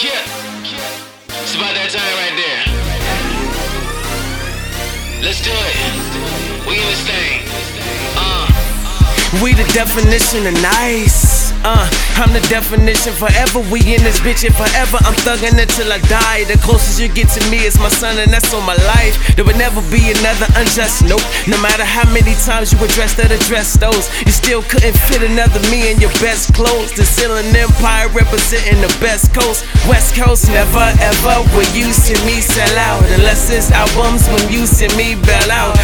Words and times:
It's 0.00 1.56
about 1.56 1.74
that 1.74 1.90
time 1.90 2.14
right 2.22 2.36
there. 2.38 2.62
Let's 5.24 5.42
do 5.42 5.50
it. 5.50 5.74
We 6.68 6.78
in 6.78 6.86
this 6.86 7.02
thing. 7.02 7.42
Uh. 8.14 8.46
We 9.42 9.54
the 9.54 9.66
definition 9.72 10.46
of 10.46 10.54
nice. 10.62 11.37
Uh, 11.64 11.88
I'm 12.18 12.32
the 12.32 12.42
definition 12.46 13.12
forever. 13.14 13.58
We 13.70 13.82
in 13.94 14.02
this 14.06 14.20
bitch 14.20 14.46
and 14.46 14.54
forever. 14.54 14.98
I'm 15.02 15.14
thugging 15.26 15.58
until 15.58 15.90
I 15.90 15.98
die. 16.06 16.44
The 16.44 16.58
closest 16.62 17.00
you 17.00 17.08
get 17.08 17.28
to 17.34 17.42
me 17.50 17.66
is 17.66 17.78
my 17.78 17.88
son, 17.88 18.18
and 18.18 18.30
that's 18.30 18.52
on 18.54 18.64
my 18.64 18.78
life. 18.94 19.14
There 19.34 19.44
would 19.44 19.58
never 19.58 19.82
be 19.90 20.10
another 20.10 20.46
UnJuss 20.54 21.08
nope. 21.08 21.22
No 21.46 21.58
matter 21.62 21.84
how 21.84 22.06
many 22.14 22.34
times 22.46 22.72
you 22.72 22.78
address 22.78 23.14
that 23.18 23.30
address 23.30 23.74
those, 23.74 24.06
you 24.26 24.32
still 24.32 24.62
couldn't 24.62 24.96
fit 25.10 25.22
another 25.22 25.58
me 25.70 25.90
in 25.90 25.98
your 25.98 26.14
best 26.22 26.54
clothes. 26.54 26.92
The 26.94 27.04
ceiling 27.04 27.50
empire 27.54 28.08
representing 28.14 28.80
the 28.80 28.92
best 29.02 29.34
coast. 29.34 29.66
West 29.88 30.14
Coast, 30.14 30.48
never 30.48 30.86
ever 31.00 31.42
will 31.54 31.70
you 31.74 31.90
see 31.92 32.18
me 32.26 32.40
sell 32.40 32.76
out. 32.78 33.02
Unless 33.18 33.50
it's 33.50 33.70
albums 33.70 34.26
when 34.28 34.46
you 34.52 34.66
see 34.66 34.88
me 34.96 35.14
bail 35.14 35.50
out. 35.50 35.74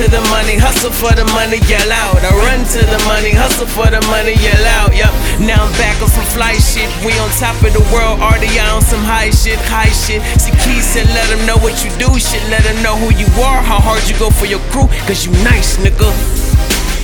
To 0.00 0.08
the 0.08 0.24
money, 0.32 0.56
hustle 0.56 0.88
for 0.88 1.12
the 1.12 1.28
money, 1.36 1.60
yell 1.68 1.92
out. 1.92 2.16
I 2.24 2.32
run 2.48 2.64
to 2.64 2.80
the 2.80 2.96
money, 3.04 3.28
hustle 3.28 3.68
for 3.68 3.92
the 3.92 4.00
money, 4.08 4.32
yell 4.40 4.64
out. 4.80 4.96
Yep. 4.96 5.12
Now 5.44 5.68
I'm 5.68 5.72
back 5.76 6.00
on 6.00 6.08
some 6.08 6.24
fly 6.32 6.56
shit. 6.56 6.88
We 7.04 7.12
on 7.20 7.28
top 7.36 7.60
of 7.60 7.76
the 7.76 7.84
world, 7.92 8.18
already 8.24 8.48
on 8.56 8.80
some 8.80 9.04
high 9.04 9.28
shit, 9.28 9.60
high 9.68 9.92
shit. 9.92 10.24
See, 10.40 10.50
Keys 10.64 10.88
said, 10.88 11.04
let 11.12 11.28
them 11.28 11.44
know 11.44 11.60
what 11.60 11.84
you 11.84 11.92
do, 12.00 12.08
shit. 12.16 12.40
Let 12.48 12.64
them 12.64 12.80
know 12.80 12.96
who 12.96 13.12
you 13.14 13.28
are, 13.44 13.60
how 13.60 13.84
hard 13.84 14.00
you 14.08 14.16
go 14.16 14.32
for 14.32 14.48
your 14.48 14.64
crew, 14.72 14.88
cause 15.04 15.28
you 15.28 15.30
nice, 15.44 15.76
nigga. 15.76 16.08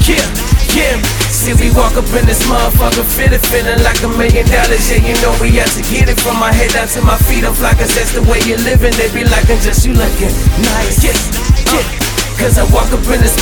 Yeah, 0.09 0.25
yeah. 0.73 0.97
See, 1.29 1.53
we 1.61 1.69
walk 1.77 1.93
up 2.01 2.09
in 2.17 2.25
this 2.25 2.41
motherfucker, 2.49 3.05
fitted, 3.05 3.45
feeling 3.53 3.85
like 3.85 4.01
a 4.01 4.09
million 4.17 4.49
dollars. 4.49 4.89
Yeah, 4.89 5.05
you 5.05 5.13
know 5.21 5.37
we 5.45 5.53
out 5.61 5.69
to 5.77 5.85
get 5.93 6.09
it 6.09 6.17
from 6.25 6.41
my 6.41 6.57
head 6.57 6.73
down 6.73 6.89
to 6.97 7.05
my 7.05 7.21
feet. 7.29 7.45
I'm 7.45 7.53
fly, 7.53 7.77
cause 7.77 7.93
that's 7.93 8.17
the 8.17 8.25
way 8.25 8.41
you're 8.49 8.65
living. 8.65 8.97
They 8.97 9.13
be 9.13 9.29
like, 9.29 9.45
I'm 9.53 9.61
just 9.61 9.85
you 9.85 9.93
looking 9.93 10.33
nice. 10.65 11.05
Yeah, 11.05 11.13
yeah. 11.77 12.08
Cause 12.39 12.57
I 12.57 12.63
walk 12.73 12.87
up 12.93 13.05
in 13.11 13.21
this 13.21 13.35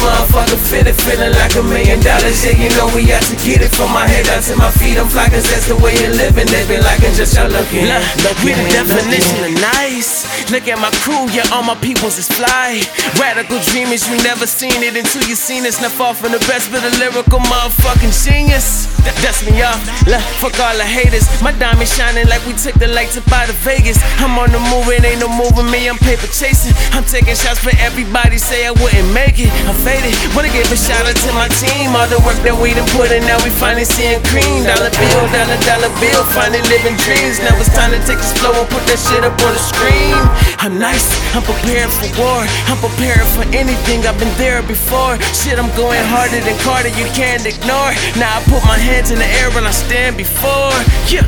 motherfucker 0.47 0.71
fitted, 0.71 0.95
feeling 0.95 1.33
like 1.33 1.55
a 1.57 1.63
million 1.63 2.01
dollars. 2.01 2.45
Yeah, 2.45 2.57
you 2.57 2.71
know 2.77 2.87
we 2.95 3.07
got 3.07 3.23
to 3.23 3.37
get 3.43 3.63
it 3.63 3.75
from 3.75 3.93
my 3.93 4.07
head 4.07 4.27
down 4.27 4.43
to 4.43 4.57
my 4.57 4.71
feet. 4.71 4.99
I'm 4.99 5.09
fly, 5.09 5.29
cause 5.29 5.45
that's 5.45 5.69
the 5.69 5.77
way 5.77 5.95
you're 5.99 6.15
living. 6.15 6.47
They 6.47 6.67
be 6.67 6.79
liking 6.79 7.15
just 7.15 7.35
y'all 7.35 7.49
looking. 7.49 7.87
Look, 7.87 8.05
look, 8.23 8.37
we 8.45 8.53
the 8.55 8.67
definition 8.71 9.45
of 9.45 9.53
nice. 9.75 10.27
Look 10.51 10.69
at 10.69 10.79
my 10.79 10.91
crew, 11.03 11.27
yeah, 11.35 11.47
all 11.53 11.63
my 11.63 11.75
peoples 11.77 12.19
is 12.19 12.29
fly. 12.29 12.83
Radical 13.19 13.59
Dreamerz, 13.59 14.07
you 14.11 14.17
never 14.23 14.47
seen 14.47 14.83
it 14.83 14.97
until 14.97 15.23
you 15.27 15.35
seen 15.35 15.67
us. 15.67 15.81
Not 15.81 15.93
far 15.93 16.15
from 16.15 16.33
the 16.33 16.43
best, 16.47 16.71
but 16.71 16.83
a 16.83 16.91
lyrical 16.99 17.41
motherfucking 17.41 18.15
genius. 18.15 18.87
That, 19.03 19.15
that's 19.23 19.43
me 19.47 19.63
off. 19.63 19.81
Look, 20.07 20.23
fuck 20.43 20.59
all 20.63 20.77
the 20.77 20.87
haters. 20.87 21.27
My 21.43 21.53
diamond 21.53 21.89
shining 21.89 22.27
like 22.29 22.45
we 22.47 22.55
took 22.55 22.75
the 22.79 22.89
lights 22.89 23.17
up 23.17 23.31
out 23.33 23.49
of 23.49 23.57
Vegas. 23.67 23.99
I'm 24.23 24.39
on 24.39 24.51
the 24.51 24.63
move, 24.71 24.87
it 24.91 25.05
ain't 25.05 25.21
no 25.21 25.29
moving 25.31 25.71
me. 25.71 25.89
I'm 25.89 25.99
paper 25.99 26.27
chasing. 26.31 26.75
I'm 26.95 27.05
taking 27.05 27.35
shots 27.35 27.59
for 27.59 27.75
everybody. 27.83 28.39
Say 28.39 28.67
I 28.67 28.71
wouldn't 28.71 29.11
make 29.15 29.39
it. 29.39 29.51
I'm 29.67 29.75
faded. 29.83 30.15
Wanna 30.37 30.53
give 30.53 30.69
a 30.69 30.77
shout 30.77 31.01
out 31.09 31.17
to 31.17 31.33
my 31.33 31.49
team. 31.57 31.97
All 31.97 32.05
the 32.05 32.21
work 32.21 32.37
that 32.45 32.53
we 32.53 32.77
done 32.77 32.85
put 32.93 33.09
in, 33.09 33.25
now 33.25 33.41
we 33.41 33.49
finally 33.49 33.89
seeing 33.89 34.21
cream. 34.29 34.69
Dollar 34.69 34.93
bill, 34.93 35.25
dollar, 35.33 35.57
dollar 35.65 35.89
bill. 35.97 36.21
Finally 36.37 36.61
living 36.69 36.93
dreams. 37.09 37.41
Now 37.41 37.57
it's 37.57 37.73
time 37.73 37.89
to 37.97 38.01
take 38.05 38.21
this 38.21 38.37
flow 38.37 38.53
and 38.53 38.69
put 38.69 38.85
that 38.85 39.01
shit 39.01 39.25
up 39.25 39.33
on 39.33 39.57
the 39.57 39.63
screen. 39.65 40.13
I'm 40.61 40.77
nice. 40.77 41.09
I'm 41.33 41.41
prepared 41.41 41.89
for 41.89 42.05
war. 42.21 42.45
I'm 42.69 42.77
prepared 42.85 43.25
for 43.33 43.49
anything. 43.57 44.05
I've 44.05 44.21
been 44.21 44.29
there 44.37 44.61
before. 44.61 45.17
Shit, 45.33 45.57
I'm 45.57 45.73
going 45.73 46.05
harder 46.13 46.45
than 46.45 46.61
Carter. 46.61 46.93
You 46.93 47.09
can't 47.17 47.41
ignore. 47.49 47.97
Now 48.21 48.37
I 48.37 48.45
put 48.45 48.61
my 48.69 48.77
hands 48.77 49.09
in 49.09 49.17
the 49.17 49.31
air 49.41 49.49
when 49.57 49.65
I 49.65 49.73
stand 49.73 50.21
before. 50.21 50.77
Yeah. 51.09 51.25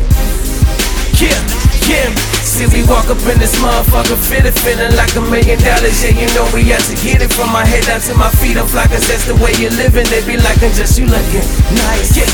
Yeah, 1.16 1.40
yeah. 1.88 2.38
See, 2.58 2.66
we 2.74 2.82
walk 2.88 3.06
up 3.06 3.22
in 3.30 3.38
this 3.38 3.54
motherfucker 3.62 4.18
fitted, 4.18 4.52
feeling 4.58 4.90
like 4.96 5.14
a 5.14 5.20
million 5.20 5.60
dollars. 5.60 6.02
Yeah, 6.02 6.10
you 6.10 6.26
know 6.34 6.42
we 6.52 6.72
out 6.72 6.80
to 6.90 6.96
get 6.96 7.22
it 7.22 7.32
from 7.32 7.52
my 7.52 7.64
head 7.64 7.84
down 7.84 8.00
to 8.00 8.14
my 8.16 8.30
feet. 8.30 8.56
I'm 8.56 8.66
fly, 8.66 8.88
cause 8.88 9.06
that's 9.06 9.26
the 9.26 9.36
way 9.36 9.54
you're 9.62 9.70
living. 9.70 10.06
They 10.10 10.26
be 10.26 10.36
like, 10.42 10.60
I'm 10.60 10.74
just 10.74 10.98
you 10.98 11.06
looking 11.06 11.47
nice. 11.86 12.18
Yeah, 12.18 12.26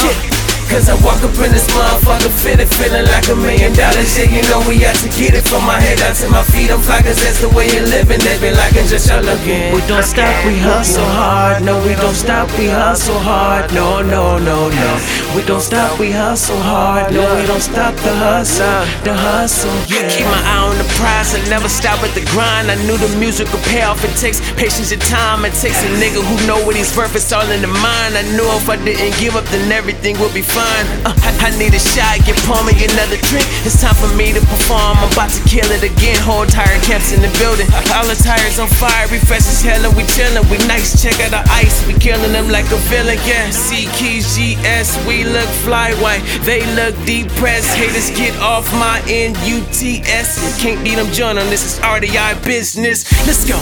yeah. 0.00 0.45
Cause 0.68 0.90
I 0.90 0.98
walk 1.06 1.22
up 1.22 1.32
in 1.38 1.54
this 1.54 1.70
motherfucker 1.70 2.28
fitted, 2.28 2.68
feeling 2.68 3.06
like 3.06 3.28
a 3.30 3.36
million 3.36 3.72
dollars. 3.72 4.18
Yeah, 4.18 4.26
you 4.26 4.42
know 4.50 4.58
we 4.66 4.82
out 4.84 4.98
to 4.98 5.08
get 5.14 5.38
it 5.38 5.46
from 5.46 5.62
my 5.62 5.78
head 5.78 6.02
down 6.02 6.14
to 6.18 6.28
my 6.28 6.42
feet. 6.42 6.70
I'm 6.74 6.82
fly, 6.82 7.00
cause 7.06 7.22
that's 7.22 7.40
the 7.40 7.48
way 7.48 7.70
you're 7.70 7.86
living. 7.86 8.18
They 8.18 8.34
be 8.42 8.50
like, 8.50 8.74
I'm 8.74 8.84
just 8.90 9.06
y'all 9.08 9.22
looking. 9.22 9.70
We 9.72 9.80
don't 9.86 10.02
stop, 10.02 10.34
we 10.44 10.58
hustle 10.58 11.06
hard. 11.06 11.62
No, 11.62 11.78
we 11.86 11.94
don't 11.94 12.18
stop, 12.18 12.50
we 12.58 12.66
hustle 12.66 13.18
hard. 13.18 13.72
No, 13.72 14.02
no, 14.02 14.38
no, 14.42 14.68
no. 14.68 14.90
We 15.38 15.46
don't 15.46 15.62
stop, 15.62 15.98
we 16.02 16.10
hustle 16.10 16.58
hard. 16.58 17.14
No, 17.14 17.22
we 17.38 17.46
don't 17.46 17.62
stop 17.62 17.94
the 18.02 18.12
hustle, 18.18 18.82
the 19.06 19.14
hustle. 19.14 19.70
Yeah. 19.86 20.10
Keep 20.10 20.26
my 20.26 20.42
eye 20.42 20.66
on 20.66 20.76
the 20.82 20.88
prize 20.98 21.32
and 21.38 21.46
never 21.48 21.70
stop 21.70 22.02
at 22.02 22.10
the 22.18 22.26
grind. 22.34 22.74
I 22.74 22.76
knew 22.90 22.98
the 22.98 23.08
music 23.22 23.46
would 23.54 23.62
pay 23.70 23.86
off. 23.86 24.02
It 24.02 24.18
takes 24.18 24.42
patience 24.58 24.90
and 24.90 25.02
time. 25.02 25.46
It 25.46 25.54
takes 25.54 25.78
a 25.86 25.90
nigga 26.02 26.20
who 26.26 26.36
know 26.46 26.58
what 26.66 26.74
he's 26.74 26.90
worth. 26.96 27.14
It's 27.14 27.32
all 27.32 27.46
in 27.54 27.62
the 27.62 27.70
mind. 27.70 28.18
I 28.18 28.26
knew 28.34 28.44
if 28.58 28.68
I 28.68 28.76
didn't 28.82 29.14
give 29.22 29.36
up, 29.36 29.44
then 29.54 29.70
everything 29.70 30.18
would 30.18 30.34
be 30.34 30.42
fine. 30.42 30.55
Uh, 30.56 31.12
I, 31.12 31.48
I 31.48 31.58
need 31.58 31.74
a 31.74 31.82
shot, 31.82 32.24
get 32.24 32.36
pour 32.48 32.58
me 32.64 32.72
another 32.80 33.20
drink. 33.28 33.44
It's 33.62 33.80
time 33.80 33.94
for 33.94 34.08
me 34.16 34.32
to 34.32 34.40
perform. 34.40 34.96
I'm 34.98 35.12
about 35.12 35.30
to 35.36 35.42
kill 35.44 35.68
it 35.70 35.84
again. 35.84 36.16
Whole 36.24 36.46
tire 36.46 36.80
camps 36.80 37.12
in 37.12 37.20
the 37.20 37.30
building. 37.36 37.68
All 37.92 38.06
the 38.08 38.16
tires 38.16 38.58
on 38.58 38.68
fire. 38.68 39.06
Refresh 39.08 39.46
as 39.46 39.60
hell 39.62 39.84
and 39.84 39.94
we 39.96 40.02
chillin'. 40.08 40.44
We 40.50 40.58
nice. 40.66 40.96
Check 41.02 41.20
out 41.20 41.30
the 41.36 41.44
ice. 41.52 41.86
We 41.86 41.94
killing 41.94 42.32
them 42.32 42.48
like 42.48 42.66
a 42.72 42.80
villain. 42.88 43.18
Yeah. 43.28 43.50
C 43.50 43.86
keys 43.96 44.24
GS. 44.34 44.96
We 45.06 45.24
look 45.24 45.48
fly 45.64 45.92
white. 46.00 46.24
They 46.42 46.64
look 46.74 46.96
depressed. 47.04 47.76
Haters 47.76 48.10
get 48.16 48.34
off 48.40 48.66
my 48.74 49.02
N-U-T-S. 49.06 50.60
Can't 50.60 50.82
beat 50.82 50.96
them 50.96 51.10
join 51.12 51.38
on 51.38 51.46
this 51.50 51.64
is 51.64 51.78
RDI 51.80 52.42
business. 52.44 53.04
Let's 53.26 53.44
go. 53.44 53.60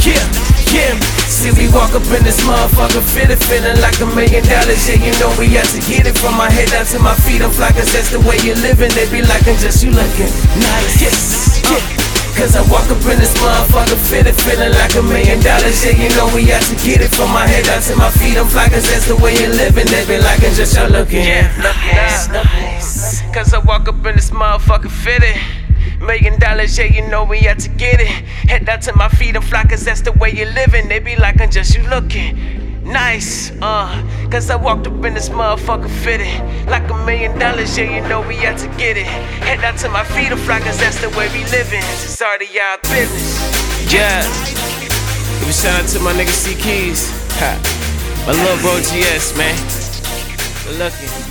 Yeah, 0.00 0.16
yeah. 0.72 0.94
See, 1.30 1.52
we 1.54 1.70
walk 1.70 1.94
up 1.94 2.04
in 2.10 2.22
this 2.26 2.40
motherfucker 2.42 3.02
fitted, 3.02 3.38
feeling 3.44 3.78
like 3.80 3.98
a 4.00 4.06
million 4.06 4.42
dollars. 4.44 4.82
Yeah, 4.88 4.98
you 4.98 5.12
know 5.22 5.30
we 5.38 5.46
out 5.58 5.66
to 5.72 5.80
get 5.86 6.06
it 6.06 6.18
from 6.18 6.36
my 6.36 6.50
head 6.50 6.68
down 6.68 6.86
to 6.90 6.98
my 6.98 7.14
feet. 7.22 7.42
I'm 7.42 7.50
fly, 7.50 7.70
cause 7.70 7.92
that's 7.92 8.10
the 8.10 8.20
way 8.20 8.36
you're 8.42 8.58
living. 8.58 8.90
They 8.92 9.06
be 9.10 9.22
like, 9.22 9.46
I'm 9.46 9.58
just 9.58 9.82
you 9.82 9.90
looking 9.90 10.30
nice. 10.58 11.00
Yes, 11.00 11.62
uh, 11.64 11.74
yeah. 11.74 12.10
Cause 12.34 12.56
I 12.56 12.62
walk 12.70 12.88
up 12.88 13.02
in 13.04 13.18
this 13.18 13.34
motherfucker 13.38 13.98
fitted, 14.10 14.34
feeling 14.34 14.72
like 14.74 14.94
a 14.94 15.02
million 15.02 15.40
dollars. 15.40 15.78
Yeah, 15.84 15.94
you 15.96 16.08
know 16.16 16.26
we 16.34 16.50
out 16.52 16.62
to 16.66 16.76
get 16.82 17.00
it 17.00 17.12
from 17.14 17.30
my 17.30 17.46
head 17.46 17.66
down 17.66 17.82
to 17.90 17.96
my 17.96 18.10
feet. 18.10 18.36
I'm 18.36 18.46
fly, 18.46 18.68
cause 18.68 18.86
that's 18.90 19.06
the 19.06 19.16
way 19.16 19.34
you're 19.38 19.54
living. 19.54 19.86
They 19.86 20.06
be 20.06 20.18
like, 20.18 20.42
I'm 20.42 20.54
just 20.54 20.74
y'all 20.74 20.90
looking. 20.90 21.24
Yeah, 21.24 21.50
nice, 21.62 22.28
nice. 22.28 23.22
Cause 23.34 23.54
I 23.54 23.58
walk 23.60 23.88
up 23.88 24.02
in 24.06 24.16
this 24.16 24.30
motherfucker 24.30 24.90
fitted. 24.90 25.36
Million 26.00 26.38
dollars, 26.40 26.78
yeah, 26.78 26.84
you 26.84 27.06
know 27.08 27.24
we 27.24 27.46
out 27.46 27.58
to 27.60 27.68
get 27.68 28.00
it. 28.00 28.08
Head 28.48 28.66
down 28.66 28.80
to 28.80 28.92
my 28.94 29.08
feet 29.08 29.36
and 29.36 29.44
fly, 29.44 29.64
cause 29.64 29.84
that's 29.84 30.00
the 30.00 30.12
way 30.12 30.32
you're 30.32 30.52
living. 30.52 30.88
They 30.88 30.98
be 30.98 31.16
like, 31.16 31.40
I'm 31.40 31.50
just 31.50 31.76
you 31.76 31.82
looking 31.88 32.60
nice, 32.90 33.52
uh. 33.62 33.88
Cause 34.30 34.50
I 34.50 34.56
walked 34.56 34.86
up 34.86 35.04
in 35.04 35.14
this 35.14 35.28
motherfucker 35.28 35.90
fitted. 35.90 36.28
Like 36.68 36.88
a 36.90 36.96
million 37.04 37.38
dollars, 37.38 37.76
yeah, 37.76 38.02
you 38.02 38.08
know 38.08 38.26
we 38.26 38.44
out 38.46 38.58
to 38.58 38.68
get 38.76 38.96
it. 38.96 39.06
Head 39.06 39.60
down 39.60 39.76
to 39.78 39.88
my 39.88 40.04
feet 40.04 40.32
and 40.32 40.40
fly, 40.40 40.60
cause 40.60 40.78
that's 40.78 41.00
the 41.00 41.08
way 41.10 41.28
we 41.32 41.44
living. 41.50 41.82
It's 41.82 42.20
already 42.20 42.48
our 42.60 42.78
business. 42.82 43.92
Yeah. 43.92 44.22
Give 45.40 45.48
a 45.48 45.52
shout 45.52 45.82
out 45.82 45.88
to 45.90 46.00
my 46.00 46.12
nigga 46.12 46.28
C 46.28 46.54
Keys. 46.54 47.10
Ha. 47.40 47.58
My 48.26 48.32
little 48.32 48.58
bro 48.58 48.78
GS, 48.80 49.36
man. 49.36 49.56
Good 50.64 50.78
looking. 50.78 51.29